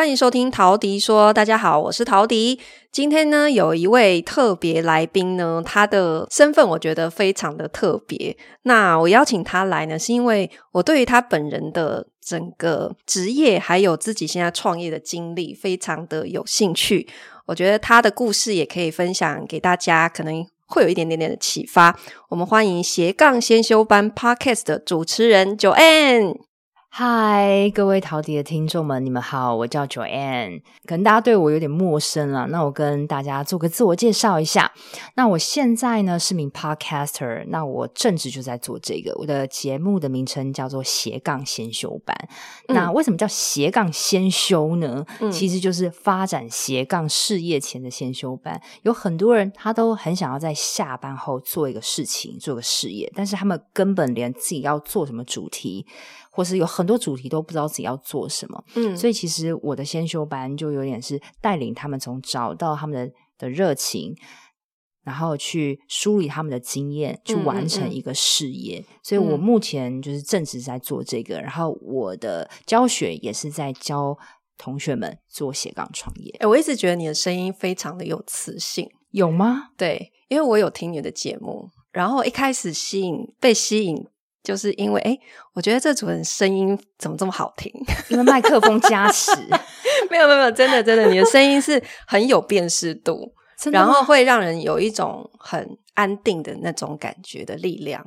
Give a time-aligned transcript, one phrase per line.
[0.00, 2.58] 欢迎收听陶迪说，大家好，我是陶迪。
[2.90, 8.34] 今天呢，有一位特别来宾呢，他的身份我觉得非常的特别。
[8.62, 17.06] 那我邀请他来呢，是因为我对于他本人的整个职业，还有自己现在创业的经历，非常的有兴趣。
[17.44, 21.94] 我觉得他的故事也可以分享给大家，可能会有一点点点的启发。
[22.30, 26.49] 我们欢迎斜杠先修班 Podcast 的主持人 Joanne。
[26.92, 34.72] 嗨，各位陶笛的听众们，你们好，我叫 Joanne，可能大家对我有点陌生了，那我跟大家做个自我介绍一下。
[35.14, 42.14] 那我现在呢是名 Podcaster，那我正职就在做这个，我的节目的名称叫做斜杠先修班。
[42.66, 45.06] 嗯、那为什么叫斜杠先修呢？
[45.20, 48.60] 嗯、其实就是发展斜杠事业前的先修班。
[48.82, 55.86] 有很多人他都很想要在下班后做一个事情，做个事业，但是他们根本连自己要做什么主题。
[56.30, 64.14] 或是有很多主题都不知道自己要做什么，嗯，所以其实我的先修班就有点是带领他们从找到他们的的热情，
[65.02, 68.78] 然后去梳理他们的经验，去完成一个事业。
[68.78, 74.16] 嗯嗯嗯，所以我目前就是正职在做这个，然后我的教学也是在教
[74.56, 76.30] 同学们做斜杠创业。
[76.40, 79.70] 欸，我一直觉得你的声音非常的有磁性，有吗？
[79.76, 84.06] 对，因为我有听你的节目，然后一开始吸引被吸引。
[84.42, 85.18] 就是因为，哎，
[85.54, 87.70] 我觉得这组人声音怎么这么好听？
[88.08, 89.30] 因为麦克风加持。
[90.10, 93.32] 没有没有没有，真的真的，你的声音是很有辨识度，
[93.70, 98.02] 然后会让人有一种很安定的那种感觉的力量。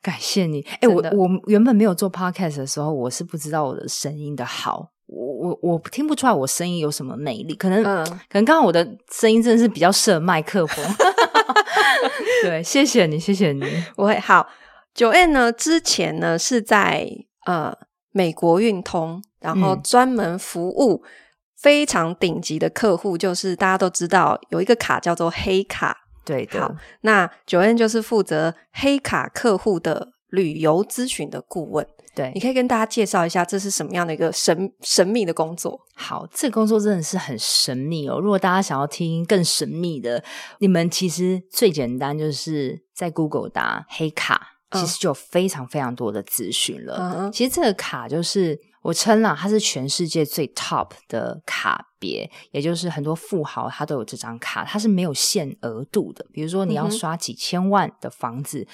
[0.00, 0.64] 感谢你。
[0.80, 10.84] 哎，我我原本没有做 podcast 的时候，我是不知道我的声音的好，我我我听不出来我声音有什么魅力，可能、嗯、可能刚刚我的声音真的是比较适合麦克风。
[12.42, 13.64] 对，谢谢你，谢谢你，
[13.96, 14.46] 我会好。
[14.94, 17.08] Joanne 呢，之前呢是在
[17.46, 17.76] 呃
[18.10, 21.02] 美国运通，然后专门服务
[21.56, 26.60] 非常顶级的客户，嗯、就是大家都知道有一个卡叫做黑卡，对的。
[26.60, 31.86] 好，那 Joanne 就是负责黑卡客户的旅游咨询的顾问。
[32.14, 35.80] 对，你可以跟大家介绍一下这是什么样的一个神神秘的工作？
[35.94, 38.20] 好，这个工作真的是很神秘哦。
[38.20, 40.22] 如果大家想要听更神秘的，
[40.58, 44.51] 你们其实最简单就是在 Google 打黑卡。
[44.72, 47.30] 其实就有非常非常多的资讯了。
[47.30, 47.30] Uh.
[47.30, 56.26] 其实这个卡就是我称了，它是全世界最 top 的卡别，也就是很多富豪他都有这张卡，它是没有限额度的。
[56.32, 58.68] 比如说你要刷几千万的房子，uh.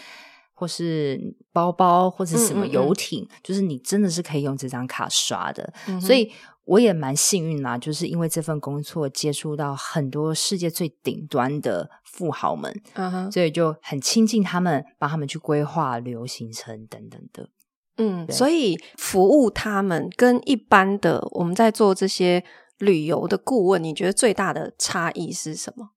[0.58, 1.18] 或是
[1.52, 3.30] 包包，或者什么游艇，uh.
[3.42, 5.72] 就是你真的是可以用这张卡刷的。
[5.86, 6.00] Uh.
[6.00, 6.32] 所以。
[6.68, 13.32] 我也蛮幸运啦，就是因为这份工作接触到很多世界最顶端的富豪们，uh.
[13.32, 17.48] 所以就很亲近他们，帮他们去规划旅游行程等等的。
[17.96, 22.44] 嗯，所以服务他们跟一般的我们在做这些
[22.76, 25.92] 旅游的顾问，你觉得最大的差异是什么？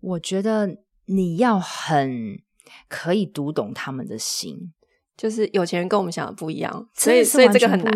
[0.00, 2.38] 我觉得你要很
[2.88, 4.72] 可以读懂他们的心，
[5.16, 7.92] 就是有钱人跟我们想的不一样，所以所以这个很难。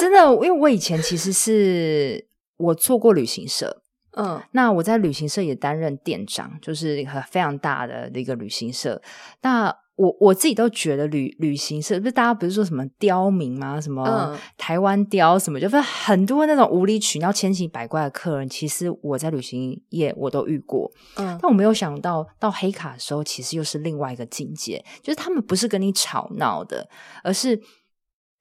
[0.00, 3.82] 真的，因为我以前其实是我做过旅行社，
[4.16, 9.00] 嗯，那我在旅行社也担任店长，就是一个非常大的一个旅行社。
[9.42, 13.80] 那我我自己都觉得旅旅行社不是大家不是说什么刁民吗？
[13.80, 18.48] 什么台湾刁什么，就是很多那种无理取闹、千奇百怪的客人。
[18.48, 26.88] 其实我在旅行业我都遇过，嗯，但我没有想到到黑卡的时候，其实又是另外一个境界，就是他们不是跟你吵闹的，
[27.24, 27.60] 而是。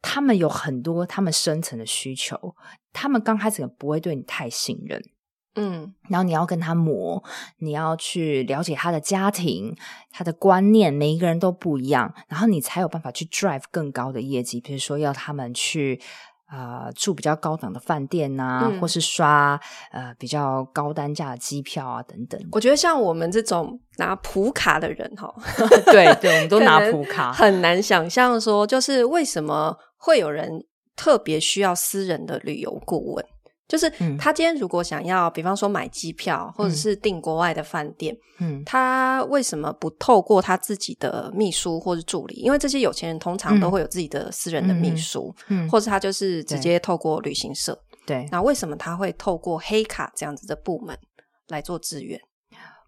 [0.08, 2.38] 他们有很多他们深层的需求，
[2.94, 5.02] 他们刚开始不会对你太信任，
[5.56, 7.24] 嗯，然后你要跟他磨，
[7.60, 9.76] 你要去了解他的家庭、
[10.12, 14.60] 他的观念，每一个人都不一样，然后你才有办法去 drive 更高的业绩。
[14.60, 16.00] 比如说要他们去
[16.48, 19.60] 啊、呃，住比较高档的饭店呐、啊，嗯、或是刷
[19.92, 22.40] 呃比较高单价的机票啊等等。
[22.52, 25.34] 我觉得像我们这种拿普卡的人哈，
[25.92, 30.66] 对对，我们都 拿普卡，很难想象说，就是为什么会有人
[30.96, 33.26] 特别需要私人的旅游顾问。
[33.68, 42.36] 就是他今天如果想要，嗯、比方说买机票，或者是订国外的饭店，嗯，他为什么不透过他自己的秘书或者助理？
[42.36, 45.70] 因为这些有钱人通常都会有自己的私人的秘书，嗯，嗯。
[45.70, 47.76] 或者他就是直接透过旅行社，
[48.06, 48.28] 对。
[48.32, 50.98] 那为什么他会透过黑卡这样子的部门
[51.48, 52.20] 来做支援？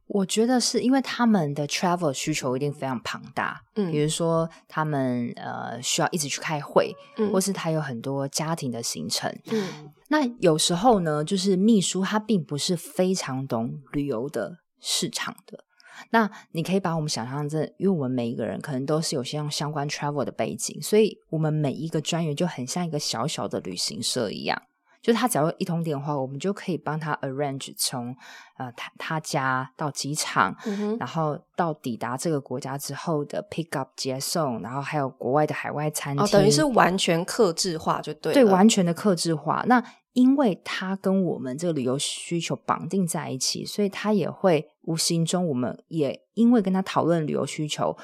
[0.07, 15.65] 我觉得是因为他们的 travel 需求一定非常庞大，嗯，比如说他们呃需要一直去开会，嗯，或是他有很多家庭的行程，嗯，那有时候呢，就是秘书他并不是非常懂旅游的市场的，
[16.11, 24.61] 那你可以把我们想象这，因为我们每一个人可能都是有些相关 travel 的背景，所以我们每一个专员就很像一个小小的旅行社一样。
[25.07, 28.13] 就是他只要一通电话，我们就可以帮他 arrange 从
[28.57, 39.63] 呃他他家到机场，嗯、然后到抵达这个国家之后的 pick up 接送，然后还有国外的海外餐厅，哦，等于是完全克制化就对，对，完全的克制化。
[39.65, 39.81] 那
[40.11, 47.95] 因为他跟我们这个旅游需求绑定在一起，所以他也会无形中，我们也因为跟他讨论旅游需求，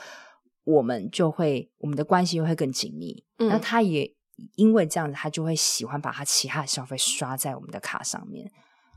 [0.64, 3.26] 我们就会我们的关系又会更紧密。
[3.40, 4.16] 嗯、那他也。
[4.56, 8.52] 因为这样子，他就会喜欢把他其他的消费刷在我们的卡上面。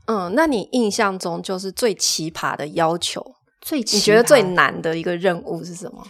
[0.05, 6.07] 嗯，那你印象中就是最奇葩的要求，最奇葩，你觉得最难的一个任务是什么？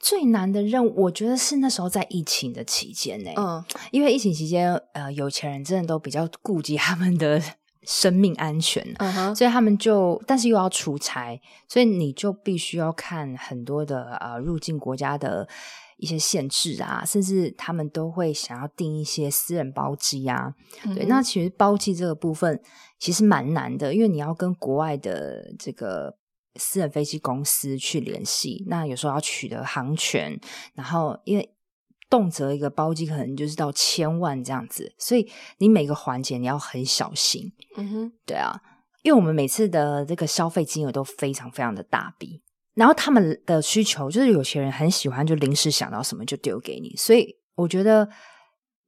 [0.00, 3.30] 最难的任务，我觉得是那时候在疫情的期间呢。
[3.36, 7.42] 嗯，因为疫情期间，呃，有钱人真的都比较顾及他们的
[7.84, 11.38] 生命安全，嗯哼，所以他们就，但是又要出差，
[11.68, 15.46] 所以你就必须要看很多的呃入境国家的。
[15.96, 20.54] 一些限制啊，甚至他们都会想要订一些私人包机啊。
[20.84, 22.60] 嗯、对，那其实包机这个部分
[22.98, 26.16] 其实蛮难的，因为你要跟国外的这个
[26.56, 30.38] 私人飞机公司去联系，那有时候要取得航权，
[30.74, 31.54] 然后因为
[32.08, 37.52] 动辄一个包机可能就是到千万这样子，所以你每个环节你要很小心。
[37.76, 38.60] 嗯哼，对啊，
[39.02, 42.40] 因为我们每次的这个消费金额都非常非常的大笔。
[42.74, 48.08] 然后他们的需求就是有些人很喜欢，就临时想到什么就丢给你，所以我觉得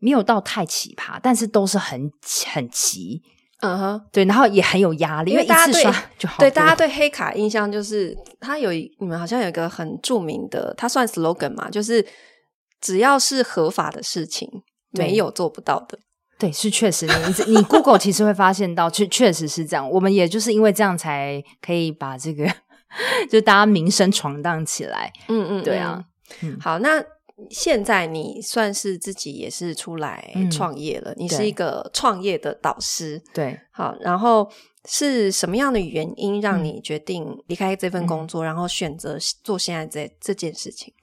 [0.01, 2.11] 没有到太奇葩，但是都是很
[2.53, 3.23] 很急，
[3.61, 4.03] 嗯哼、uh，huh.
[4.13, 6.39] 对，然后也很有压力，因为一次刷就好。
[6.39, 12.05] 对，大家对黑卡印象就是它有你们好像有一个很著名的，它算 slogan 嘛，就是
[12.81, 14.51] 只要是合法的事情，
[14.93, 15.99] 对没有做不到的。
[16.39, 19.89] 对，是确实，你你 Google 其实会发现到，确确实是这样。
[19.89, 22.45] 我们也就是因为这样才可以把这个。
[23.31, 26.05] 就大家名声闯荡起来，嗯嗯，对啊，
[26.43, 27.03] 嗯、好，那
[27.51, 34.51] 现在你算是自己也是出来创业了，嗯、你是一个创业的导师，对，好，然后
[34.89, 40.95] 是什么样的原因让你决定离开这份工作，嗯、然后选择做现在这这件事情？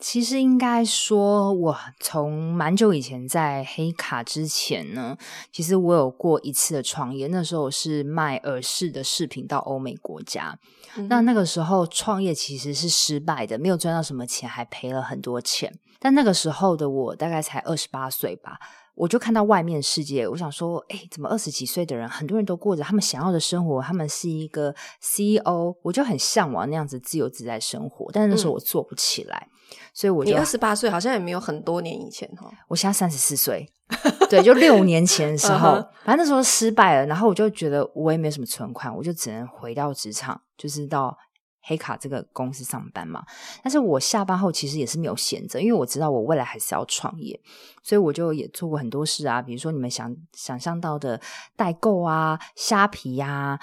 [0.00, 5.16] 其实应该说，我从蛮久以前在黑卡之前呢，
[5.52, 7.26] 其实我有过一次的创业。
[7.26, 10.58] 那时候我是卖耳饰的饰品到欧美国家。
[10.96, 15.78] 嗯、那那个时候创业其实是失败的，没有赚到什么钱，还赔了很多钱。
[15.98, 18.58] 但那个时候的我大概才二十八岁吧。
[19.00, 33.66] 我就看到外面世界，我想说，哎，怎么二十几岁的人，很多人都过着他们想要的生活，他们是一个 CEO，我就很向往那样子自由自在生活，但是那时候我做不起来，嗯、所以我就你二十八岁，好像也没有很多年以前哈，我现在三十四岁，
[34.28, 41.16] 对，就六年前的时候，反正那时候失败了，然后我就觉得我也没什么存款，我就只能回到职场，就是到。
[41.62, 43.24] 黑卡这个公司上班嘛，
[43.62, 47.38] 但是我下班后其实也是没有闲着，因为我知道我未来还是要创业，
[47.82, 51.20] 所以我就也做过很多事啊，比如说你们想想象到的
[51.56, 53.58] 代购啊、虾皮呀、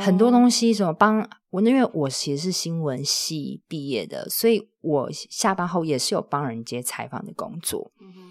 [0.00, 7.90] 很多东西什么帮我，因为我其实是新闻系毕业的，所以我下班后也是有帮人接采访的工作，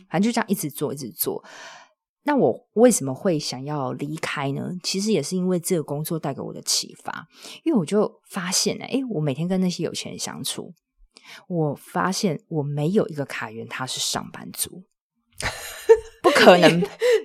[0.10, 1.44] 反正就这样一直做，一直做。
[2.30, 4.70] 那我为什么会想要离开呢？
[4.84, 7.26] 其实也是因为这个工作带给我的启发，
[7.64, 10.72] 因为我就发现呢，哎，我每天跟那些有钱人相处，
[11.48, 14.84] 我发现我没有一个卡员他是上班族，
[16.22, 16.80] 不可能。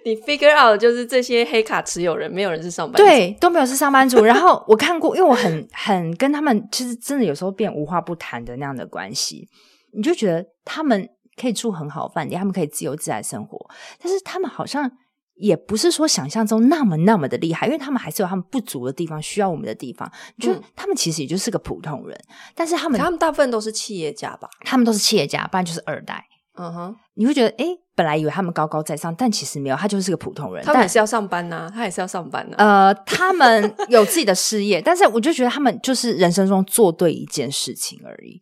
[0.06, 4.24] 你 figure out 就是这些黑卡持有人，没有人是上班族，对，都没有是上班族。
[4.24, 9.46] 然后我看过，因为我很很跟他们，其实真的有时候变无话不谈的那样的关系，
[9.92, 11.06] 你就觉得他们。
[11.40, 13.58] 可以住很好饭店，他们可以自由自在生活，
[14.02, 14.90] 但是他们好像
[15.34, 20.10] 也不是说想象中那么那么的厉害，因为他们还是有他们不足的地方，需要我们的地方。
[20.38, 22.18] 就他们其实也就是个普通人，
[22.54, 24.48] 但是他们他们大部分都是企业家吧？
[24.60, 26.24] 他们都是企业家，不然就是二代。
[26.56, 30.64] 嗯哼，你会觉得，诶，本来以为他们高高在上，但其实没有，他就是个普通人。
[30.64, 32.86] 他们也是要上班呐、啊，他也是要上班呐、啊。
[32.86, 38.40] 呃，他们有自己的事业， 但是我就觉得他们就是人生中做对一件事情而已。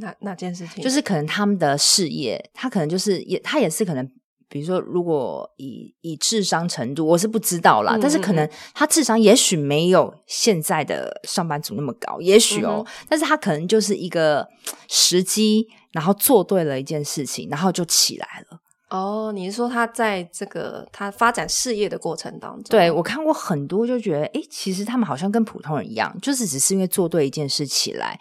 [0.00, 0.82] 哪哪件事情？
[0.82, 4.10] 就是可能他们的事业，他可能就是也，他也是可能。
[4.52, 14.44] 比如说，如果以以智商程度，我是不知道啦，但是可能他智商也许没有现在的上班族那么高，也许哦，嗯、但是他可能就是一个
[14.88, 18.58] 时机，然后做对了一件事情，然后就起来了。
[18.88, 22.70] 哦，你是说他在这个他发展事业的过程当中？
[22.70, 28.18] 对，我看过很多，就觉得诶，其实他们好像跟普通人一样，就是只是因为做对一件事起来，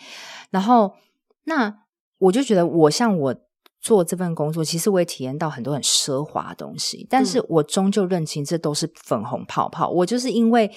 [0.52, 0.94] 然后
[1.50, 1.84] 那
[2.20, 3.36] 我就觉得我像我。
[3.82, 9.90] 做这份工作，其实我也体验到很多很奢华的东西，但是我终究认清这都是粉红泡泡。
[9.90, 10.70] 我就是因为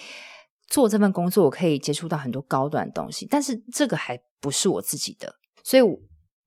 [0.68, 5.34] 做这份工作，我可以接触到很多高端的东西，但是这个还不是我自己的。
[5.64, 5.82] 所以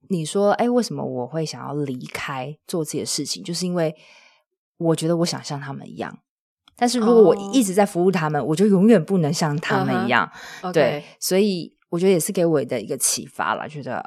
[0.07, 3.43] 你说，哎，为什么我会想要离开做自己的事情？
[3.43, 3.93] 就是因为
[4.77, 6.17] 我觉得我想像他们一样，
[6.77, 10.31] 但是如果我一直在服务他们，我就永远不能像他们一样。
[10.61, 10.71] Uh-huh.
[10.71, 14.05] 对，所以我觉得也是给我的一个启发了，觉得哎，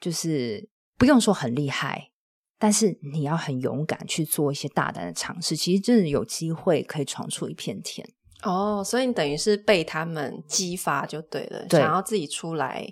[0.00, 0.68] 就是。
[0.98, 2.10] 不用说很厉害，
[2.58, 5.54] 但是你要很勇敢去做一些大胆的尝试。
[5.54, 8.04] 其实真的有机会可以闯出一片天
[8.42, 8.82] 哦。
[8.84, 12.84] 所以你等于是被他们激发就对了，对，想要自己出来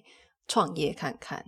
[0.46, 1.44] 创业看看。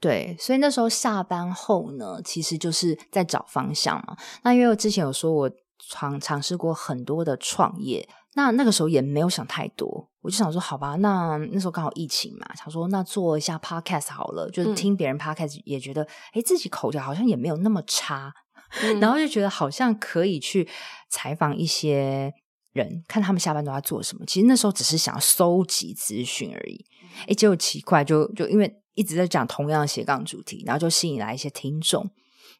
[0.00, 4.16] 对，所以那时候下班后呢，其实就是在找方向嘛。
[4.42, 5.50] 那因为我之前有说我
[5.88, 8.08] 尝尝试过很多的创业。
[8.34, 18.32] 那那个时候也没有想太多，我就想说，好吧，那那时候刚好疫情嘛，想说那做一下 podcast 好了，就是听别人 podcast 也觉得，哎、嗯，自己口条好像也没有那么差，
[18.82, 20.68] 嗯、 然后就觉得好像可以去
[21.08, 22.32] 采访一些
[22.72, 24.24] 人，看他们下班都在做什么。
[24.26, 26.84] 其实那时候只是想要收集资讯而已，
[27.26, 32.08] 哎，结果奇怪，就就因为一直在讲同样的斜杠主题，然后就吸引来一些听众，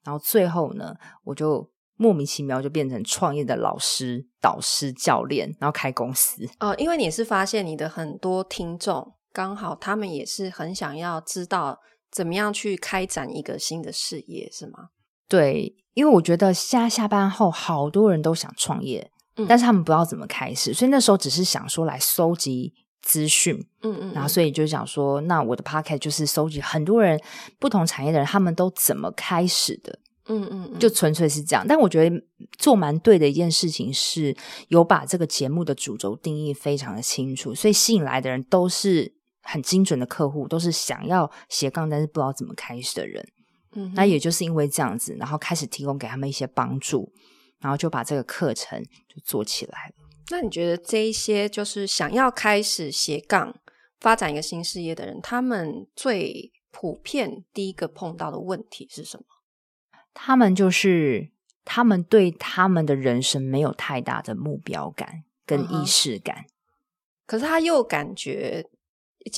[0.03, 1.71] 然后最后呢，我就。
[2.01, 6.49] 莫名其妙就变成创业的老师、导师、教练，然后开公司。
[6.59, 11.79] 哦，因为你是发现你的很多听众刚好他们也是很想要知道
[12.11, 14.89] 怎么样去开展一个新的事业，是吗？
[15.29, 27.21] 对，因为我觉得现在下班后好多人都想创业，嗯，但是他们不知道怎么开始，所以那时候只是想说来搜集资讯，嗯，嗯嗯，然后所以就想说，那我的 podcast 就是收集很多人
[27.59, 29.99] 不同产业的人他们都怎么开始的。
[30.31, 32.25] 嗯嗯，就纯粹是这样，但我觉得
[32.57, 34.35] 做蛮对的一件事情是
[34.69, 43.27] 有把这个节目的主轴定义非常的清楚，所以吸引来的人都是很精准的客户，都是想要斜杠但是不知道怎么开始的人。
[43.75, 47.13] 嗯，那也就是因为这样子，然后开始提供给他们一些帮助，
[47.61, 49.95] 然后就把这个课程就做起来了。
[50.31, 53.53] 那你觉得这一些就是想要开始斜杠
[54.01, 59.25] 发展一个新事业的人，他们最普遍第一个碰到的问题是什么？
[60.13, 61.31] 他们就是
[61.65, 66.51] 他们对他们的人生没有太大的目标感跟意识感，嗯，
[67.27, 68.69] 可是他又感觉，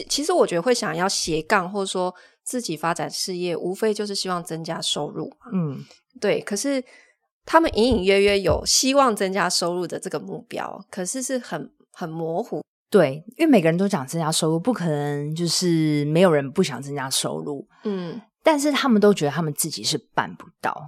[0.09, 5.51] 其实我觉得会想要斜杠或者说自己发展事业，无非就是希望增加收入嘛。
[5.53, 5.85] 嗯，
[6.21, 6.41] 对。
[6.41, 6.83] 可是
[7.45, 12.63] 他们隐隐约约有希望增加收入的这个目标，可是是很很模糊。
[12.89, 17.67] 对，因为每个人都想增加收入，不可能就是没有人不想增加收入。
[17.85, 18.21] 嗯。
[18.43, 20.87] 但是他们都觉得他们自己是办不到，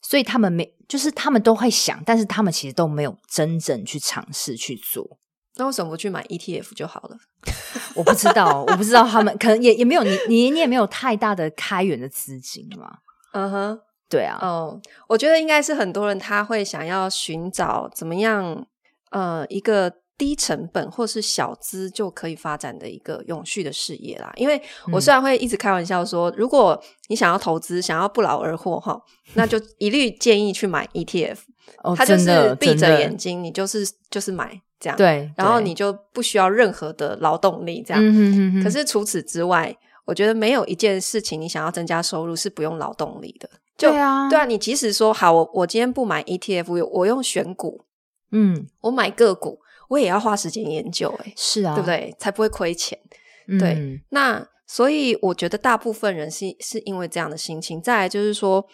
[0.00, 5.18] 所以他们没，就是他们都会想，但是他们其实都没有真正去尝试去做。
[5.56, 7.16] 那为什么不去买 ETF 就好了？
[7.94, 12.98] 我不知道，我不知道他们可能也也没有你你你也没有太大的开源的资金嘛。
[13.32, 14.38] 嗯哼，对啊。
[14.40, 18.66] 哦，我觉得应该是很多人他会想要寻找怎么样，
[19.10, 20.01] 呃，一个。
[20.18, 24.32] 低成本或是小资就可以发展的一个永续的事业啦。
[24.36, 24.60] 因为
[24.92, 29.00] 我虽然会一直开玩笑说，嗯、如果你想要投资，想要不劳而获哈，
[29.34, 31.38] 那就 一律建议去买 ETF。
[31.82, 34.96] 哦，它就是闭着眼睛，你就是就是买这样。
[34.96, 38.62] 对，然后你就不需要任何的劳动力这样。
[38.62, 43.48] 可是除此之外，我觉得没有一件事情你想要增加收入是不用劳动力的。
[43.78, 47.84] 就对啊，对啊，你即使说好，我我今天不买 ETF，我用选股，
[48.30, 49.60] 嗯，我买个股。
[49.92, 52.14] 我也要花时间研究，欸，是啊，对不对？
[52.18, 52.98] 才不会亏钱。
[53.46, 57.78] 嗯、对，那所以我觉得大部分人是是因为这样的心情。
[57.82, 58.66] 再来就是说，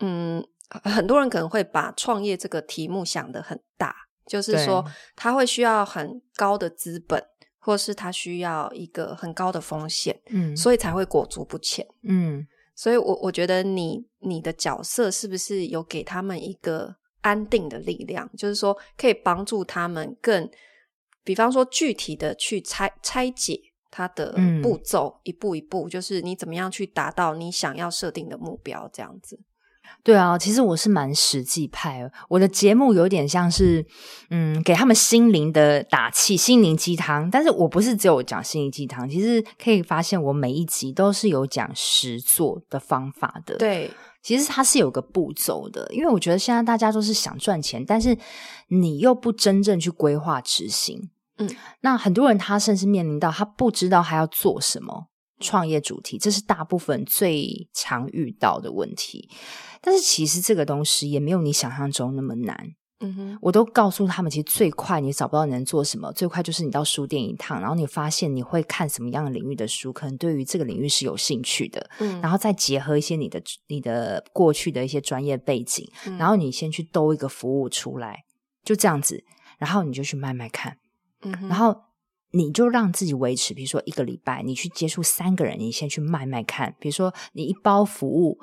[0.00, 0.44] 嗯，
[0.84, 3.94] 很多人可能会把创业这个题目想得很大，
[4.26, 4.84] 就是说
[5.16, 7.24] 他会需要很高的资本，
[7.58, 11.86] 或是他需要一个很高的风险，嗯，所以才会裹足不前。
[12.02, 20.48] 嗯，所以我我觉得你你的角色是不是有给他们一个安定的力量，就是说可以帮助他们更，
[21.24, 23.58] 比方说具体的去拆拆解
[23.90, 29.40] 它的步骤，嗯、一步一步，就是你怎么样去达到你想要设定的目标，这样子。
[30.02, 33.84] 对啊，其实我是蛮实际派，我的节目有点像是，
[34.30, 37.30] 嗯，给他们心灵的打气，心灵鸡汤。
[37.30, 43.56] 但是我不是只有讲心灵鸡汤，其实可以发现我每一集都是有讲实做的方法的。
[43.58, 43.90] 对，
[44.22, 48.16] 其实它是有个步骤的，因为我觉得现在大家都是想赚钱，但是
[48.68, 51.10] 你又不真正去规划执行。
[51.38, 51.50] 嗯，
[51.80, 55.08] 那很多人他甚至面临到他不知道他要做什么。
[55.40, 59.28] 创业主题，这是大部分最常遇到的问题。
[59.80, 62.74] 但是其实这个东西也没有你想象中那么难。
[63.02, 71.90] 嗯哼，我都告诉他们，其实最快你找不到你能做什么，最快就是你到书店一趟，然后你发现你会看什么样的领域的书，可能对于这个领域是有兴趣的。
[71.98, 78.24] 嗯，然后再结合一些你的你的过去的一些专业背景，嗯，然后你先去兜一个服务出来，
[78.64, 79.24] 就这样子，
[79.58, 80.78] 然后你就去卖卖看。
[81.22, 81.76] 嗯哼，然后。
[82.34, 86.74] 你就让自己维持，比如说一个礼拜，你去接触三个人，你先去卖卖看。
[86.80, 88.38] 比如说，你一包服务，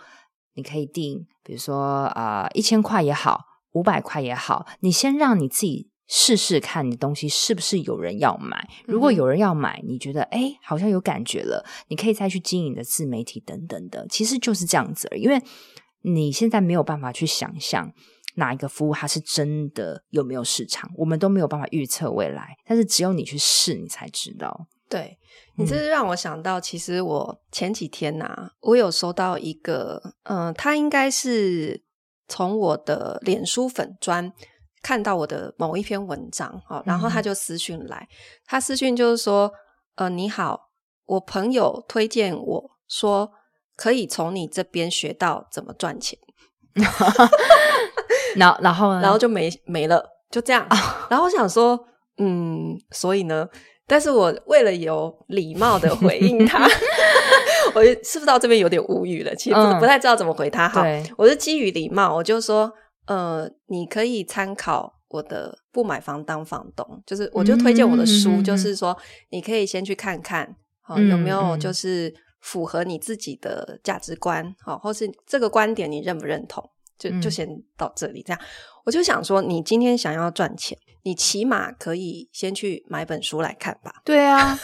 [0.54, 8.68] 你可以定，比如说啊，一千块也好，五百块也好，你先让你自己试试看，你的东西是不是有人要买。
[8.86, 15.08] 如果有人要买，你觉得诶好像有感觉了，你可以再去经营的自媒体等等的，其实就是这样子。
[15.16, 15.42] 因为
[16.02, 17.94] 你现在没有办法去想象。
[18.36, 20.90] 哪一个服务它是真的有没有市场？
[20.96, 24.68] 我们都没有办法预测未来，但是只有你去试，你才知道。
[24.88, 25.18] 对，
[25.58, 31.84] 你这是让我想到，其实我前几天呐、啊，我有收到一个，嗯、呃，他应该是
[32.30, 34.32] 从我的脸书粉专
[34.82, 38.08] 看到我的某一篇文章，哦，然后他就私讯来，
[38.46, 39.52] 他私讯就是说，
[39.96, 40.70] 呃，你好，
[41.06, 43.32] 我朋友推荐我说，
[43.76, 46.18] 可以从你这边学到怎么赚钱。
[48.36, 49.02] 然后，然后呢？
[49.02, 50.66] 然后就没没了，就这样。
[50.70, 50.80] Oh.
[51.12, 53.50] 然后我想说，嗯，所以呢？
[53.90, 56.66] 但是我为了有礼貌的回应他，
[57.74, 59.36] 我是不是到这边有点无语了？
[59.36, 60.70] 其实不，、太知道怎么回他。
[60.70, 60.86] 好，
[61.18, 62.72] 我是基于礼貌，我就说，
[63.08, 68.96] 呃，你可以参考我的《不买房当房东》，就是我就推荐我的书，嗯、就是说
[69.32, 76.64] 你可以先去看看，好、嗯、有没有就是符合你自己的价值观，好，或是这个观点你认不认同？
[77.00, 78.46] 就就先到这里，这样、嗯、
[78.84, 80.78] 我就想说，你今天想要赚钱，
[81.10, 83.92] 你起码可以先去买本书来看吧。
[84.06, 84.56] 对啊，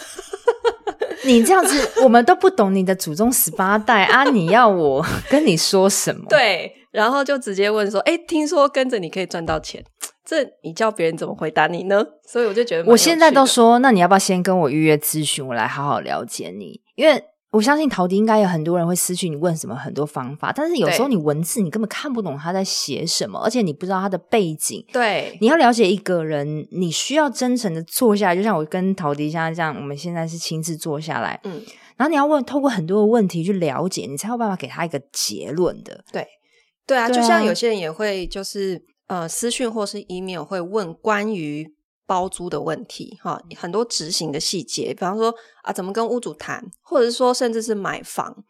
[1.25, 4.23] 你这样子，我们都不懂你的祖宗十八代啊！
[4.29, 6.23] 你要我 跟你说什么？
[6.29, 9.84] 对，然后就直接问说：“哎，听说跟着你可以赚到钱，
[10.23, 17.23] 这你叫别人怎么回答你呢？”所以我就觉得，我现在都说，那你要不要先跟我预约咨询，我来好好了解你，因为。
[17.56, 24.86] 我相信陶迪应该有很多人会私讯你问什么很多方法，但是有时候你文字你根本看不懂他在写什么，而且你不知道他的背景。
[24.91, 31.63] 对，你要了解一个人，你需要真诚的坐下来，就像我跟陶迪现在这样，我们现在是亲自坐下来，嗯，
[31.96, 36.04] 然后你要问，透过很多的问题去了解，你才有办法给他一个结论的。
[36.12, 36.28] 对，
[36.86, 41.74] 对啊，对啊，就像有些人也会就是呃私讯或是 email 会问关于。
[42.06, 48.44] 包租的问题，哈，很多执行的细节，比方说啊，怎么跟屋主谈，或者是说，甚至是买房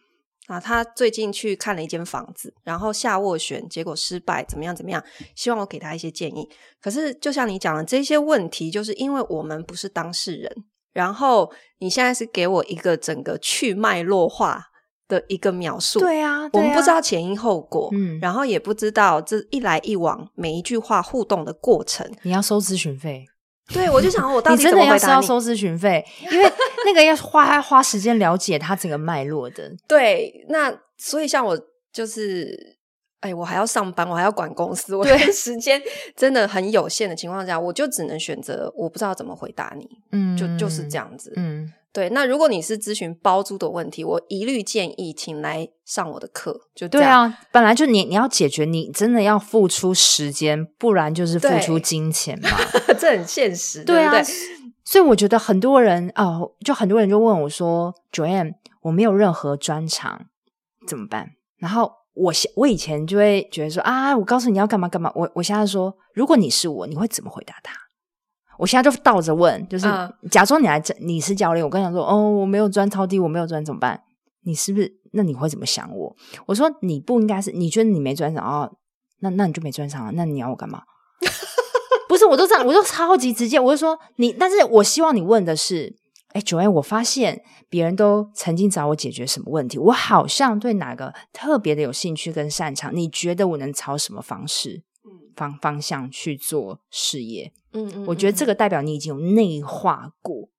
[0.48, 5.04] 啊，他最近去看了一间房子，然后下斡旋，结果失败，怎么样怎么样？
[5.36, 6.48] 希望我给他一些建议。
[6.82, 10.52] 可是，就像你讲的这些问题，就是因为我们不是当事人，
[10.94, 14.66] 然后你现在是给我一个整个去脉络化
[15.08, 23.26] 的一个描述，对啊，对啊，我们不知道前因后果，嗯，然后也不知道这一来一往每一句话互动的过程，你要收咨询费。
[23.74, 24.94] 对，我就想我到底怎么回答你？
[24.94, 26.52] 你真的要收咨询费，因为
[26.86, 29.72] 那个要花花时间了解它整个脉络的。
[29.88, 31.60] 对，那所以像我
[31.92, 32.78] 就是，
[33.22, 35.82] 哎，我还要上班，我还要管公司，我的时间
[36.16, 39.88] 真的很有限的情况下，我就只能选择我不知道怎么回答你。
[40.12, 41.34] 嗯，就就是这样子。
[41.36, 41.74] 嗯。
[41.96, 46.68] 对，那如果你是咨询包租的问题，我一律建议请来上我的课。
[46.76, 46.86] 就。
[46.90, 52.50] 对啊，本来就你你要解决，你真的要付出时间，不然就是付出金钱嘛，
[53.00, 54.12] 这很现实，对啊。
[54.12, 54.36] 对不对？
[54.84, 60.26] 所以我觉得很多人哦，就很多人就问我说：“Joanne，我没有任何专长，
[60.86, 67.74] 怎么办？”然后我我以前就会觉得说：“啊，我告诉你要干嘛干嘛。”我我现在说，如果你是我，你会怎么回答他？
[68.58, 69.88] 我现在就倒着问，就是
[70.32, 74.02] 假装你来，你是教练，我跟他说，哦，我没有专超低，我没有专怎么办？
[74.44, 74.92] 你是不是？
[75.14, 76.16] 那你会怎么想我？
[76.46, 78.70] 我说你不应该是，你觉得你没专长啊？
[79.20, 80.12] 那那你就没专长啊？
[80.14, 80.84] 那你要我干嘛？
[82.08, 85.96] 不是，我都这样，我就超级直接，我就说你，但是我希望你问的是，
[86.34, 94.84] 哎，Joanne，我发现别人都曾经找我解决什么问题，我好像对哪个特别的有兴趣跟擅长，你觉得我能朝什么方式？
[95.36, 100.50] 方方向去做事业，嗯，嗯，嗯，我觉得这个代表你已经有内化过，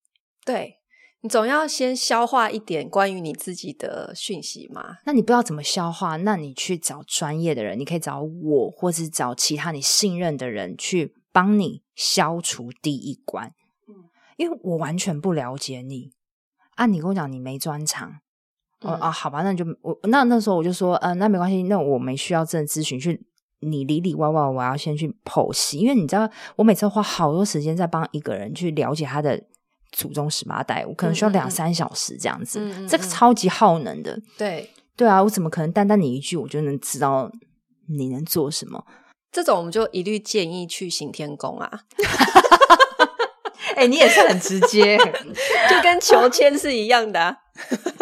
[0.44, 0.76] 对，
[1.22, 4.98] 你总要先消化一点关于你自己的讯息嘛。
[5.06, 13.52] 那你不知道怎么消化，那你去找专业的人，你可以找我，或是找其他你信任的人去帮你消除第一关。
[13.88, 14.04] 嗯，
[14.36, 16.12] 因为我完全不了解你。
[16.76, 18.10] 啊，你跟我讲你没专长，
[18.82, 23.26] 哦、嗯、啊，好吧，那就我那那时候我就说，呃，那没关系，那我没需要这咨询去。
[23.60, 29.42] 你里里外外，我要先去剖析，因为你知道，我每次花好多时间在帮一个人去了解他的
[29.92, 34.20] 祖宗十八代，我可能需要两三小时这样子，嗯嗯嗯，这个超级耗能的。
[34.36, 37.30] 对对啊，我怎么可能单单你一句，我就能知道
[37.88, 38.84] 你能做什么？
[39.32, 41.80] 这种我们就一律建议去行天宫啊。
[43.74, 44.96] 哎、欸，你也是很直接，
[45.68, 47.36] 就跟求签是一样的、啊。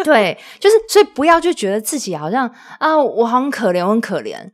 [0.05, 4.51] 对，就是所以不要就觉得自己好像啊，我好很可怜，我很可怜。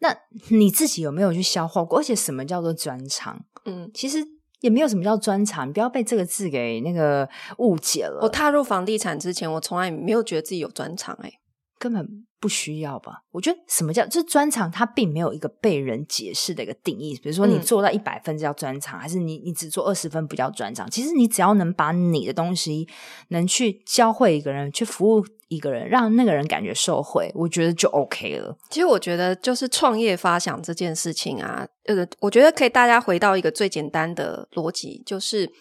[0.00, 0.16] 那
[0.48, 1.98] 你自己有没有去消化过？
[1.98, 3.40] 而且什么叫做专长？
[3.64, 4.18] 嗯，其实
[4.60, 8.20] 也没有什么叫专长，你不要被这个字给那个误解了。
[8.22, 11.39] 我踏入房地产之前，我从来没有觉得自己有专长，诶，
[11.80, 12.06] 根本。
[12.42, 13.22] 不需要吧？
[13.32, 17.14] 我觉得什么叫就是专长，它并没有一个被人解释的一个定义。
[17.22, 20.90] 比如说，你做到一百分叫专长，嗯、还是你你只做二十分不叫专长？
[20.90, 22.88] 其实你只要能把你的东西
[23.28, 28.56] 能去教会一个人，去服务一个人，让那个人感觉受惠，我觉得就 OK 了。
[28.70, 35.52] 其实我觉得就是创业发想这件事情啊，呃，我觉得可以大家回到一个最简单的逻辑，就是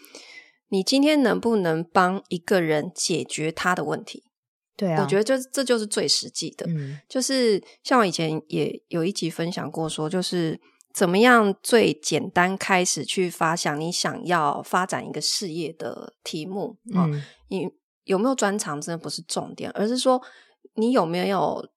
[0.69, 4.23] 你今天能不能帮一个人解决他的问题？
[4.80, 10.58] 对啊，我觉得这这就是最实际的，嗯，就是像我以前也有一集分享过，说就是
[10.94, 17.70] 怎么样最简单开始去发想你想要发展一个事业的题目啊，嗯，你
[18.06, 20.22] 有没有专长真的不是重点，而是说
[20.76, 21.68] 你有没有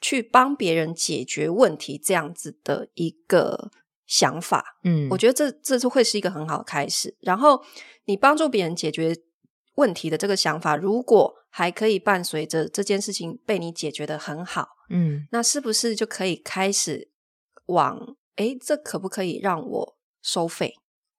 [0.00, 3.70] 去帮别人解决问题这样子的一个
[4.06, 7.62] 想法，嗯，我觉得这这是会是一个很好的开始，然后
[8.06, 9.14] 你帮助别人解决
[9.80, 17.10] 问题的这个想法，如果还可以伴随着这件事情被你解决的很好，嗯，那是不是就可以开始
[17.66, 17.98] 往
[18.36, 20.74] 诶，这可不可以让我收费？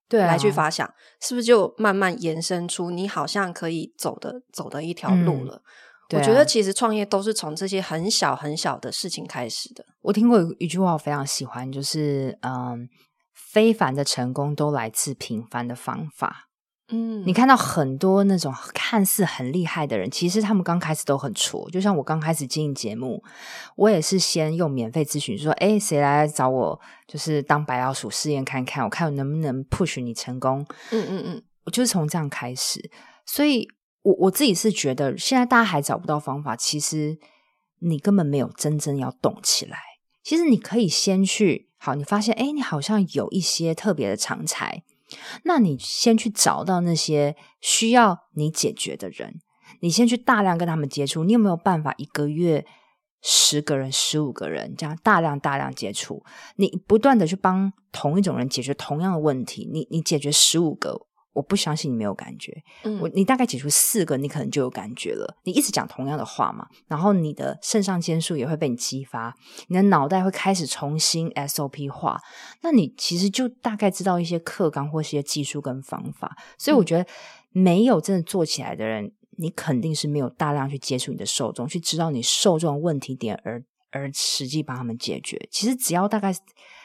[0.08, 0.88] 对啊，来去发想，
[1.20, 5.62] 是不是就慢慢延伸出你好像可以走的走的一条路了？
[6.10, 9.84] 嗯，我觉得其实创业都是从这些很小很小的事情开始的。
[10.02, 12.88] 我听过一句话，我非常喜欢，就是嗯，
[13.34, 16.50] 非凡的成功都来自平凡的方法。
[16.94, 21.68] 嗯，你看到很多那种看似很厉害的人，其实他们刚开始都很挫。
[21.70, 23.24] 就像我刚开始经营节目，
[23.76, 26.78] 我也是先用免费咨询说：“哎，谁来找我？
[27.08, 32.90] 就是当白老鼠试验看看，我看我能不能 push 你成功。”嗯嗯嗯，我就是从这样开始。
[33.24, 33.66] 所以
[34.02, 37.18] 我我自己是觉得，现在大家还找不到方法，其实
[37.78, 39.78] 你根本没有真正要动起来。
[40.22, 44.82] 其实你可以先去，好，你发现哎，你好像有一些特别的长才。
[45.44, 49.40] 那你先去找到那些需要你解决的人，
[49.80, 51.24] 你先去大量跟他们接触。
[51.24, 52.64] 你有没有办法一个月
[53.22, 56.24] 十个人、十五个人这样大量大量接触？
[56.56, 61.06] 你不断的去帮同一种人解决同样的问题，你你解决十五个。
[61.32, 65.38] 我不相信你没有感觉，嗯，我你大概解除四个，你可能就有感觉了。
[65.44, 69.34] 你一直讲同样的话嘛，然后你的肾上腺素也会被你激发，
[69.68, 72.20] 你的脑袋会开始重新 SOP 化，
[72.60, 76.36] 那你其实就大概知道一些课纲或一些技术跟方法。
[76.58, 77.06] 所以我觉得
[77.50, 85.48] 没有真的做起来的人，嗯，你肯定是没有大量去接触你的受众，去知道你受众问题点而而实际帮他们解决。
[85.50, 86.34] 其实只要大概。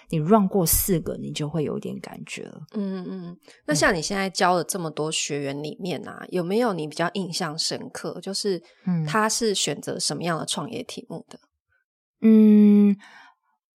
[0.09, 2.61] 你 run 过四个，你就会有点感觉了。
[2.73, 8.19] 嗯嗯，那像你现在教了这么多学员里面啊，嗯、有没有你比较印象深刻？
[8.21, 8.61] 就是，
[9.05, 11.39] 他是选择什么样的创业题目的？
[12.21, 12.95] 嗯，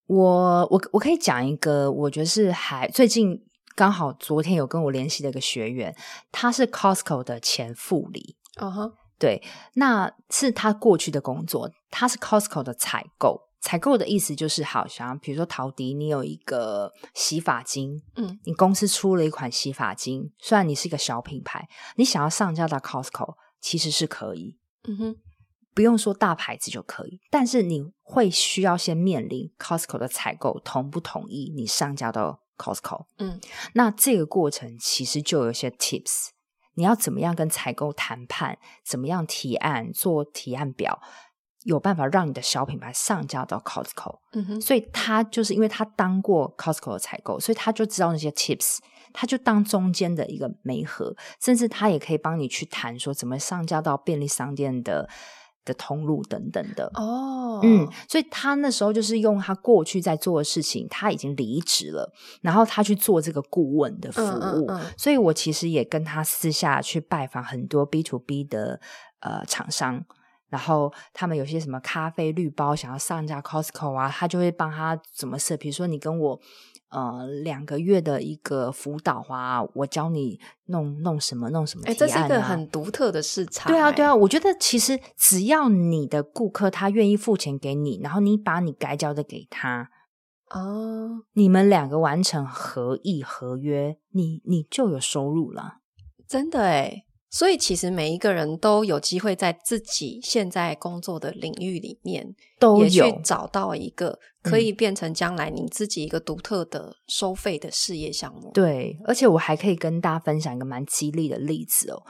[0.06, 3.38] 我我我可以讲一个，我觉得是还最近
[3.74, 5.94] 刚好昨天有跟我联系的一个学员，
[6.30, 8.36] 他是 Costco 的前副理。
[8.58, 9.42] 哦哈，对，
[9.74, 13.51] 那是他过去的工作，他是 Costco 的采购。
[13.62, 25.16] 采购的意思就是，好像比如说陶迪，你有一个洗发精，嗯，你公司出了一款洗发精，虽然你是一个小品牌，你想要上架到 Costco，其实是可以，嗯哼，
[25.72, 33.40] 不用说大牌子就可以，但是你会需要先面临 Costco 的采购同不同意你上架到 Costco，嗯，
[33.74, 36.30] 那这个过程其实就有一些 tips，
[36.74, 41.00] 你要怎么样跟采购谈判，怎么样提案，做提案表。
[41.64, 48.78] 有办法让你的小品牌上架到 Costco，嗯哼，所以他就是因为他当过 Costco 的采购，所以他就知道那些 tips，
[49.12, 55.08] 他就当中间的一个媒合，甚至他也可以帮你去谈说怎么上架到便利商店的
[55.64, 56.90] 的通路等等的。
[56.94, 64.66] 哦，嗯，所以他那时候就是用他过去在做的事情，他已经离职了，然后他去做这个顾问的服务。
[64.66, 68.80] 嗯嗯嗯、所以我其实也跟他私下去拜访很多 B to B 的
[69.20, 70.04] 呃厂商。
[70.52, 75.56] 然后他们有些什么咖啡绿包想要上架 Costco 啊，他就会帮他怎么设。
[75.56, 76.38] 比如说你跟我
[76.90, 81.88] 呃两个月的一个辅导啊，我教你弄弄什么弄什么、啊。
[81.88, 83.72] 哎，这是一个很独特的市场。
[83.72, 89.88] 对啊，对啊，我觉得其实只要你的顾客他愿意付钱给你，然后你把你该交的给他，
[90.50, 95.78] 哦，你们两个完成合意合约，你你就有收入了。
[96.28, 97.06] 真的哎。
[97.32, 108.50] 所以，其实每一个人都有机会在自己现在工作的领域里面，都有也去找到一个可以变成将来你自己一个独特的收费的事业项目。
[108.52, 112.02] 对，而且我还可以跟大家分享一个蛮激励的例子哦。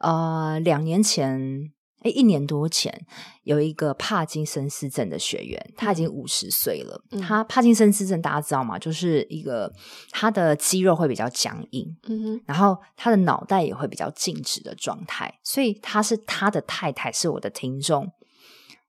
[0.00, 1.72] 呃，两年前。
[2.02, 3.04] 一年多前，
[3.42, 7.02] 有一个帕金森氏症的学员，他已经五十岁了。
[7.10, 8.78] 嗯、他帕金森氏症大家知道吗？
[8.78, 9.72] 就是一个
[10.10, 15.32] 他的肌肉会比较僵硬，嗯哼，然后他的脑袋也会比较静止的状态。
[15.42, 18.08] 所以他是他的太太是我的听众，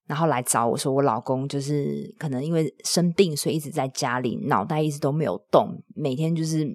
[0.06, 6.68] 然后来找我说，我老公就是可能因为生病，所以一直在家里，脑袋一直都没有动，每天就是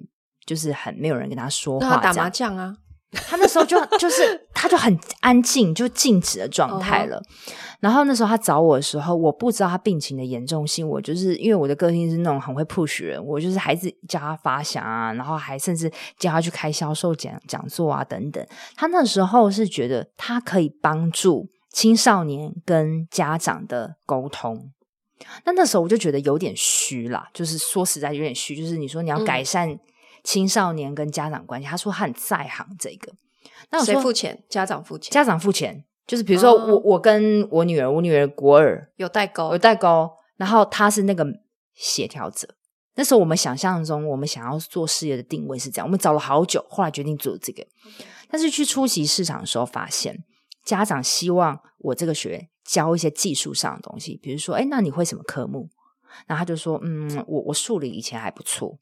[0.45, 2.75] 就是很没有人跟他说话，打麻将啊。
[3.13, 7.21] 他那时候就就是，他就很安静，就静止的状态了。
[7.21, 7.53] Uh-huh.
[7.79, 10.87] 然后那时候他找我的时候，我不知道他病情的严重性。
[10.87, 18.45] 我就是因为我的个性是那种很会 push 人，我就是还是叫他发想啊，然后还甚至叫他去开销售讲讲座啊等等。
[18.75, 24.71] 他那时候是觉得他可以帮助青少年跟家长的沟通。
[25.45, 29.79] 那那时候我就觉得有点虚啦，就是说实在有点虚，就是你说你要改善、嗯。
[30.23, 33.13] 青少年跟家长关系，他说他很在行这个。
[33.69, 34.43] 那谁付钱？
[34.49, 35.11] 家长付钱。
[35.11, 40.09] 家长付钱，就是比如说我、哦、我跟我女儿，我女儿国二有代沟，有代沟。
[40.37, 41.25] 然后他是那个
[41.73, 42.47] 协调者。
[42.95, 47.65] 那时候我们想象中，我们想要做事业的定位是这样，我们找了好久，后来决定做这个。
[48.29, 50.23] 但是去出席市场的时候，发现
[50.63, 55.69] 家长希望我这个学员教一些技术上的东西，比如说，哎，那你会什么科目？
[56.27, 58.77] 然后他就说，嗯，我我数理以前还不错。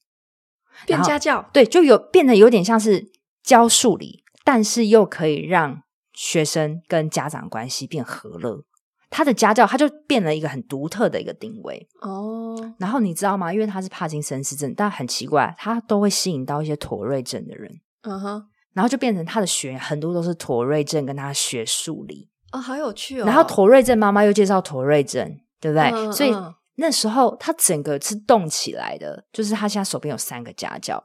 [0.86, 3.12] 变家教，对，就有变得有点像是
[3.44, 8.64] 教数理，但是又可以让学生跟家长关系变和乐。
[9.10, 12.56] 他的家教，他就变了一个很独特的一个定位哦。
[12.80, 13.54] 然后你知道吗？
[13.54, 17.70] 因为他是帕金森氏症，但很奇怪，他都会吸引到一些妥瑞症的人。
[18.04, 23.26] 嗯哼，然后就变成他的学员很多都是妥瑞症，跟他学数理哦，好有趣哦。
[23.26, 25.90] 然后妥瑞症妈妈又介绍妥瑞症，对不对？
[25.90, 26.34] 嗯嗯所以。
[26.82, 31.02] 那时候他整个是动起来的，就是他现在手边有三个家教，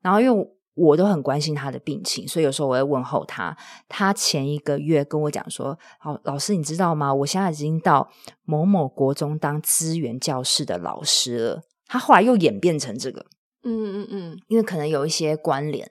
[0.00, 3.54] 然后因为我都很关心他的病情，所以有时候我会问候他。
[3.90, 7.12] 他前一个月跟我讲说：“好，老师，你知道吗？
[7.12, 8.10] 我现在已经到
[8.44, 13.26] 某某国中当资源教室的老师了。”他后来又演变成这个，
[13.64, 15.90] 嗯嗯嗯，因为可能有一些关联，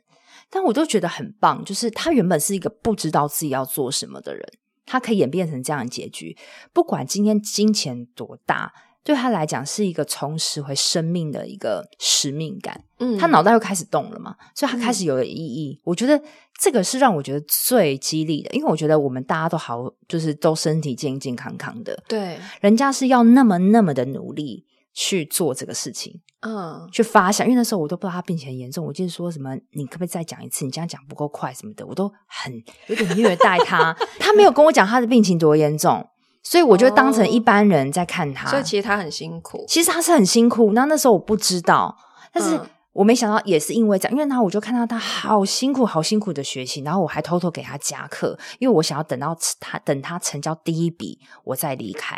[0.50, 1.63] 但我都觉得很棒。
[1.63, 4.43] 就是他原本是一个不知道自己要做什么的人，
[4.84, 6.36] 他可以演变成这样的结局。
[6.73, 8.73] 不管今天金钱多大。
[9.08, 15.80] 对他来讲是一个重拾回生命的一个使命感，嗯，他脑袋又开始动了嘛，所以他开始有了意义。
[15.80, 15.82] 嗯。
[15.86, 16.22] 我觉得
[16.60, 27.48] 这个是让我觉得最激励的，因为我觉得我们大家都好，就是都身体健健康康的，对，人家是要那么那么的努力去做这个事情，嗯，去发想。
[27.48, 30.65] 因为那时候我都不知道他病情很严重，我就是说什么，你可不可以再讲一次？
[30.65, 32.54] 你这样讲不够快什么的，我都很
[32.88, 33.96] 有点虐待他。
[34.20, 36.06] 他没有跟我讲他的病情多严重。
[36.50, 39.66] 所以我就当成一般人在看他，哦，所以其实他很辛苦。
[39.68, 40.72] 其实他是很辛苦。
[40.72, 41.94] 那那时候我不知道，
[42.32, 42.58] 但是
[42.94, 52.18] 我没想到也是因为这样，因为他，我就看到他好辛苦、好辛苦的学习，然后我还偷偷给他加课，因为我想要等到他等他成交第一笔，我再离开。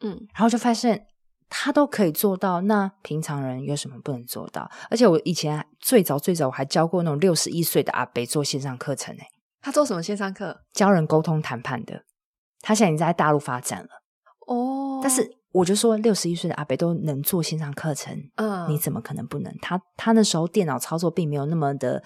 [0.00, 1.06] 嗯，然后就发现
[1.50, 4.70] 他都可以做到，那平常人有什么不能做到？
[4.88, 9.22] 而且我以前最早最早我还教过那种六十一岁的阿伯做线上课程呢。
[9.60, 10.62] 他做什么线上课？
[10.72, 12.04] 教人沟通谈判的。
[12.60, 13.88] 他现在已经在大陆发展了
[14.46, 19.54] 哦，但是我就说六十一岁的阿北都能做线上课程，嗯，你怎么可能不能？
[19.60, 22.02] 他他那时候电脑操作并没有那么的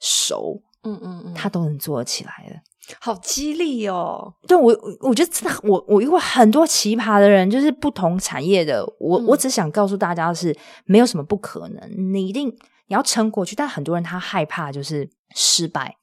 [0.00, 2.56] 熟，嗯嗯嗯，他都能做起来了，
[3.00, 4.34] 好激励哦！
[4.46, 8.84] 对我，我觉得真的，我我遇过很多奇葩的人，就是不同产业的。
[8.98, 13.54] 我、嗯、我只想告诉大家的是，没有什么不可能，你一定你要撑过去。
[13.54, 15.96] 但很多人他害怕就是失败。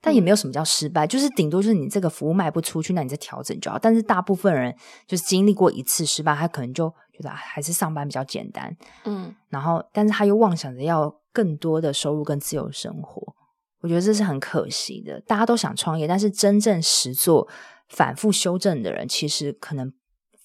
[0.00, 3.78] 但也没有什么叫失败，就是顶多就是你这个服务卖不出去，那你再调整就好。
[3.78, 4.74] 但是大部分人
[5.06, 13.34] 就是经历过一次失败，他可能就觉得还是上班比较简单，嗯，然后但是他又妄想着要更多的收入跟自由生活，
[13.80, 15.20] 我觉得这是很可惜的。
[15.20, 17.46] 大家都想创业，但是真正实做
[17.88, 19.92] 反复修正的人，其实可能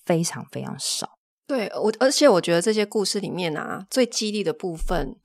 [0.05, 1.17] 非常非常少。
[1.47, 5.15] 对我，而且我觉得这些故事里面啊，最激励的部分，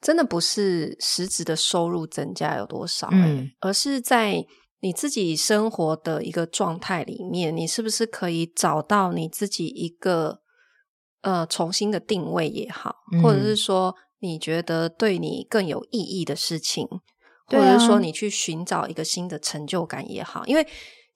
[0.00, 4.44] 真的不是实质的收入增加有多少，嗯，而是在
[4.80, 10.40] 你自己生活的一个状态里面，你是不是可以找到你自己一个
[11.22, 16.86] 呃重新的定位也好，嗯，或者是说你觉得对你更有意义的事情，
[17.46, 20.64] 或者是说你去寻找一个新的成就感也好，因为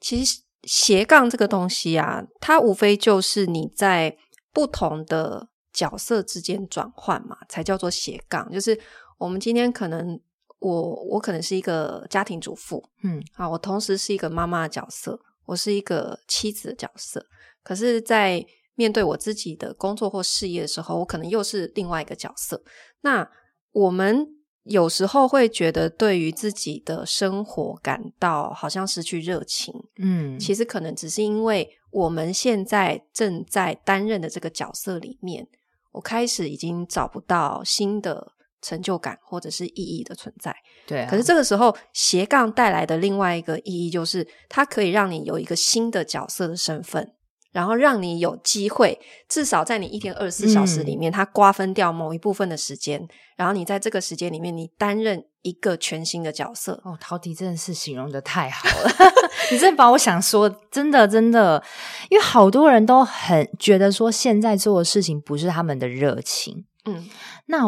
[0.01, 4.17] 其实斜杠这个东西啊，它无非就是你在
[4.53, 8.51] 不同的角色之间转换嘛，才叫做斜杠。
[8.53, 8.79] 就是
[9.19, 10.21] 我们今天可能
[10.59, 17.25] 我我可能是一个家庭主妇，嗯，啊，我同时是一个妈妈的角色，我是一个妻子的角色。
[17.63, 22.63] 可是，在面对我自己的工作或事业的时候，我可能又是另外一个角色。
[23.03, 23.29] 那
[23.71, 24.27] 我们
[24.65, 31.79] 有时候会觉得，对于自己的生活感到好像失去热情，嗯，其实可能只是因为。
[31.93, 35.47] 我们现在正在担任的这个角色里面，
[35.93, 40.55] 我开始已经找不到新的成就感或者是意义的存在。
[40.87, 47.15] 对啊，可是这个时候斜杠带来的另外一个意义，就是它可以让你有一个新的角色的身份。
[47.53, 56.81] 然后让你有机会，至少在你一天二十四小时里面，它、嗯、瓜分掉某一部分的时间，然后你在这个时间里面，你担任一个全新的角色。
[56.85, 58.91] 哦，陶迪真的是形容的太好了，
[59.53, 61.63] 你真的把我想说，真的真的，
[62.09, 67.09] 因为好多人都很觉得说，现在做的事情不是他们的热情，嗯，
[67.47, 67.65] 那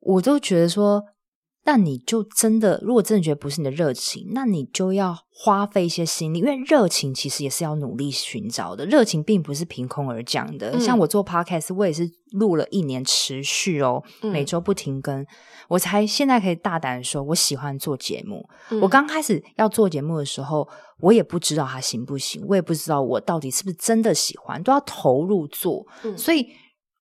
[0.00, 1.04] 我都觉得说。
[1.64, 8.86] 那你就真的，如果真的觉得不是你的热情，那你就要花费一些心力，因为热情其实也是要努力寻找的。
[8.86, 10.70] 热情并不是凭空而降的。
[10.70, 15.26] 嗯、像我做 podcast，我也是录了一年，持续哦，嗯、每周不停更，
[15.68, 18.48] 我才现在可以大胆说，我喜欢做节目。
[18.70, 20.66] 嗯、我刚开始要做节目的时候，
[21.00, 26.46] 我也不知道它行不行，我也不知道我到底是不是真的喜欢，都要投入做，嗯、所以。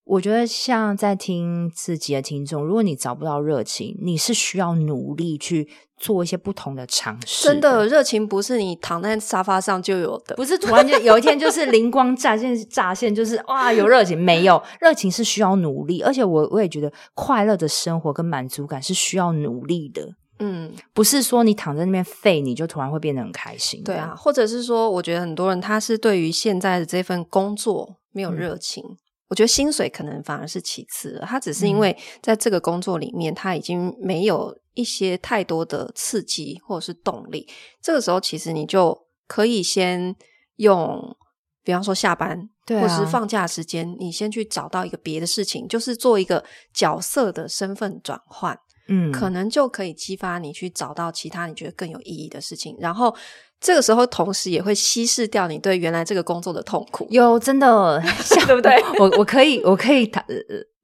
[0.08, 5.68] 我觉得像在听自己的听众，如果你找不到热情，你是需要努力去
[5.98, 7.50] 做一些不同的尝试。
[7.50, 14.18] 真的，热情不是你躺在沙发上就有的，不是突然间有一天就是灵光乍现， 乍现就是哇有热情。
[14.18, 20.16] 没有，热情是需要努力，而且我我也觉得快乐的生活跟满足感是需要努力的。
[20.40, 23.84] 嗯，不是说你躺在那边废，你就突然会变得很开心。
[23.84, 28.82] 对啊，或者是说，我觉得很多人他是对于现在的这份工作没有热情。
[28.88, 28.98] 嗯
[29.30, 37.46] 我觉得薪水可能反而是其次了，他只是因为在这个工作里面，他已经没有一些太多的刺激或者是动力。
[37.82, 40.16] 这个时候，其实你就可以先
[40.56, 41.18] 用，
[41.64, 53.14] 比方说下班，对啊，或是放假时间，你先去找到一个别的事情，就是做一个角色的身份转换，嗯，可能就可以激发你去找到其他你觉得更有意义的事情，然后。
[53.60, 57.08] 这个时候，同时也会稀释掉你对原来这个工作的痛苦。
[57.10, 58.02] 有真的，
[58.46, 58.76] 对不对？
[59.00, 60.24] 我我可以，我可以谈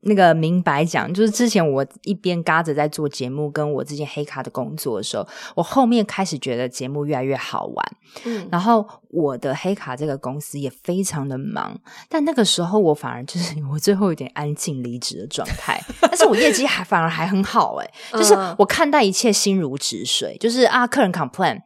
[0.06, 7.98] 那个明白讲，就是之前我一边嘎着在做节目，跟我之前黑卡的工作的时候，我后面开始觉得节目越来越好玩。
[8.26, 21.62] 嗯，然后我的黑卡这个公司也非常的忙，但那个时候我反而就是 我最后有点安静离职的状态， 但是我业绩还反而还很好诶、欸、就是我看待一切心如止水，就是啊，客人 complain。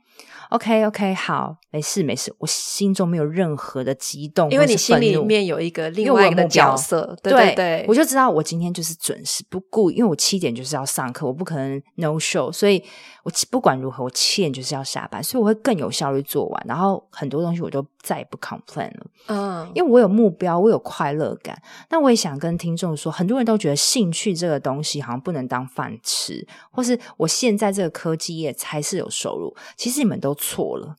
[0.49, 12.81] OK OK，好，没事没事，我心中没有任何的激动，因为你心里面有一个另外一个角色，对对对，我就知道我今天就是准时不顾，因为我七点就是要上课，我不可能 no show，所以
[13.23, 21.61] 我不管如何，我七点就是要下班，所以我会更有效率做完，然后很多东西我就再也不 complain 了，嗯，因为我有目标，我有快乐感。
[21.89, 30.33] 那我也想跟听众说，很多人都觉得兴趣这个东西好像不能当饭吃，或是我现在这个科技业才是有收入，其实你们都。
[30.39, 30.95] 错了，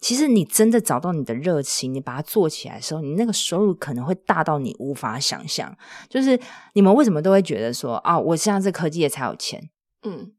[0.00, 5.76] 其实你真的找到你的热情，你把它做起来的时候，你那个收入可能会大到你无法想象。
[6.08, 6.40] 就是
[6.72, 9.70] 你们为什么都会觉得说啊，我现在这科技业才有钱？
[10.02, 10.32] 嗯，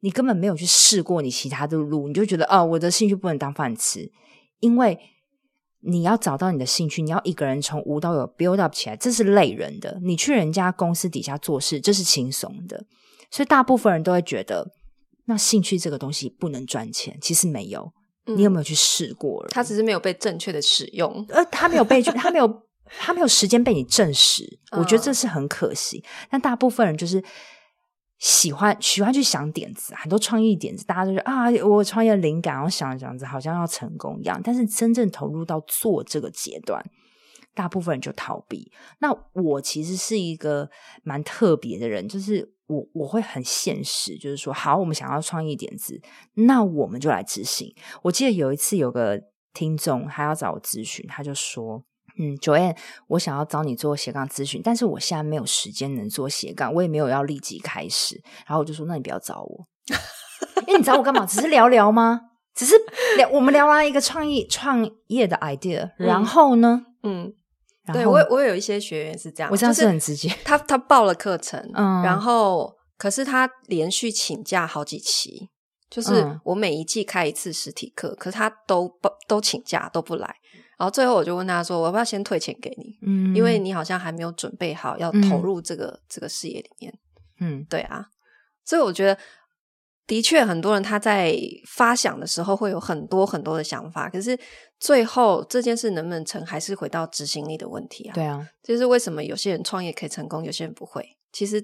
[0.00, 4.12] 你根本没有去试过你其他的路，你就觉得啊，我的兴趣不能当饭吃。
[4.60, 4.96] 因为
[5.80, 9.98] 你要找到你的兴趣，你要一个人从无到有 build up 起来，这是累人的。
[10.02, 12.86] 你去人家公司底下做事，这是轻松的。
[13.32, 14.72] 所以大部分人都会觉得，
[15.24, 17.18] 那兴趣这个东西不能赚钱。
[17.20, 17.92] 其实没有。
[18.36, 19.48] 你有没有去试过了？
[19.50, 22.62] 他只是没有被正确的使用， 呃，他没有被，他没有，
[22.98, 24.58] 他没有时间被你证实。
[24.72, 26.00] 我觉得这是很可惜。
[26.00, 26.26] Uh.
[26.30, 27.22] 但大部分人就是
[28.18, 34.40] 喜欢喜欢去想点子，很多创意点子，大家都说啊，我创业灵感，然后想这样子，好像要成功一样。
[34.42, 36.84] 但是真正投入到做这个阶段，
[37.58, 38.70] 大部分人就逃避。
[39.00, 40.70] 那我其实是一个
[41.02, 42.54] 蛮特别的人，就是。
[42.68, 45.98] 我我会很现实，就是说，好，我们想要创意点子，
[46.34, 47.74] 那我们就来执行。
[48.02, 49.18] 我记得有一次有个
[49.54, 51.82] 听众他要找我咨询，他就说
[52.20, 59.66] ：“嗯，Joanne，我想要找你做斜杠咨询，但是我现在没有时间能做斜杠，我也没有要立即开始。”然后我就说：“那你不要找我，
[60.68, 61.24] 因为你找我干嘛？
[61.24, 62.20] 只是聊聊吗？
[62.54, 62.74] 只是
[63.16, 66.84] 聊，我们聊完一个创意创业的 idea，然后呢？
[67.02, 67.34] 嗯，嗯
[67.94, 70.28] 对我我有一些学员是这样，我这样是很直接。
[70.44, 75.50] 他他报了课程，嗯，然后可是他连续请假好几期。”
[75.90, 80.26] 就是我每一季开一次实体课，嗯、可是他都不都请假都不来，
[80.76, 82.98] 然后最后我就问他说：“我要不要先退钱给你？
[83.06, 86.92] 嗯，因为你好像还没有准备好要投入这个、嗯、这个事业里面。”
[87.40, 88.04] 嗯，对啊，
[88.66, 89.18] 所以我觉得
[90.08, 91.38] 的确很多人他在
[91.68, 94.36] 发想的时候会有很多很多的想法，可是
[94.80, 98.14] 最后这件事能不能成，还是回到执行力的问题啊。
[98.14, 101.06] 对啊，就是为什么有些人创业可以成功，有些人不会？
[101.30, 101.62] 其实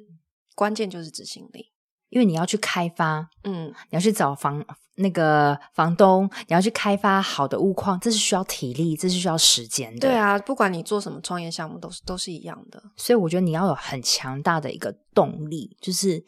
[0.55, 1.73] 关键就是执行力。
[2.11, 4.65] 因为你要去开发，嗯，你要去找房
[4.97, 10.01] 那个房东，你要去开发好的物况，这是需要体力，这是需要时间的。
[10.01, 12.81] 对啊，不管你做什么创业项目，都是都是一样的。
[12.97, 16.25] 所以我觉得你要有很强大的一个动力，就是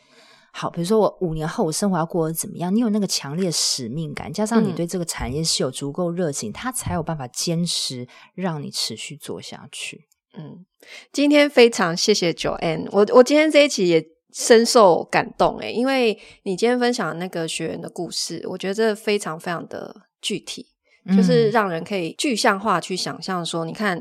[0.57, 10.07] 好，比如说我五年后我生活要过得怎么样，你有那个强烈使命感，加上你对这个产业是有足够热情，它、嗯、才有办法坚持让你持续做下去。
[10.39, 10.65] 嗯，
[11.13, 14.07] 今天非常谢谢 Joanne，我我今天这一期也。
[14.33, 20.67] 深受感动诶，因为你今天分享那个学员的故事，我觉得这非常非常的具体，
[21.07, 23.99] 嗯、就是让人可以具象化去想象说，你看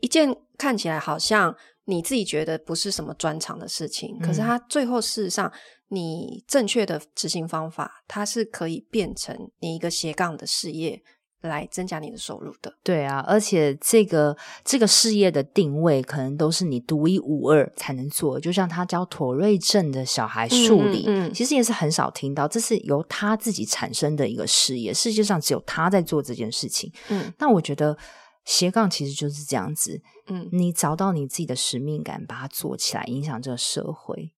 [0.00, 1.54] 一件看起来好像
[1.84, 5.52] 你自己觉得不是什么专长的事情，嗯、可是它最后事实上，
[5.88, 11.02] 你正确的执行方法，它是可以变成你一个斜杠的事业。
[11.42, 27.96] 来增加你的收入的，对啊，而且这个这个事业的定位可能都是你独一无二才能做，就像他教妥瑞症的小孩数理，嗯，嗯，其实也是很少听到，这是由他自己产生的一个事业，世界上只有他在做这件事情，嗯，那我觉得
[28.44, 34.32] 斜杠其实就是这样子，嗯，你找到你自己的使命感，把它做起来，影响这个社会。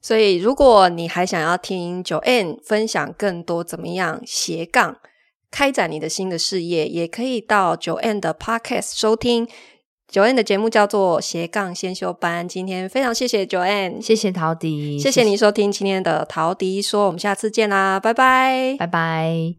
[0.00, 4.96] 所以，如果你还想要听九 N 分享更多怎么样斜杠
[5.50, 9.48] 开展你的新的事业，也可以到九 N 的 Podcast 收听。
[10.08, 12.46] 九 N 的节目叫做斜杠先修班。
[12.46, 19.54] 今天非常谢谢九 N，谢谢陶迪，谢谢您收听今天的陶迪说，我们下次见啦，拜拜，拜拜。